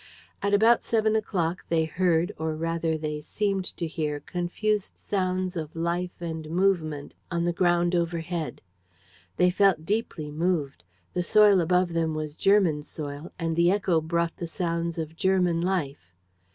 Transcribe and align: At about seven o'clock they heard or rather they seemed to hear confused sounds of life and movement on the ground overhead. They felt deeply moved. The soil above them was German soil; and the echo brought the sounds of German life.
At 0.41 0.51
about 0.51 0.83
seven 0.83 1.15
o'clock 1.15 1.63
they 1.69 1.85
heard 1.85 2.31
or 2.39 2.55
rather 2.55 2.97
they 2.97 3.21
seemed 3.21 3.65
to 3.77 3.85
hear 3.85 4.19
confused 4.19 4.97
sounds 4.97 5.55
of 5.55 5.75
life 5.75 6.19
and 6.19 6.49
movement 6.49 7.13
on 7.29 7.45
the 7.45 7.53
ground 7.53 7.93
overhead. 7.93 8.63
They 9.37 9.51
felt 9.51 9.85
deeply 9.85 10.31
moved. 10.31 10.83
The 11.13 11.21
soil 11.21 11.61
above 11.61 11.93
them 11.93 12.15
was 12.15 12.33
German 12.33 12.81
soil; 12.81 13.31
and 13.37 13.55
the 13.55 13.69
echo 13.69 14.01
brought 14.01 14.37
the 14.37 14.47
sounds 14.47 14.97
of 14.97 15.15
German 15.15 15.61
life. 15.61 16.15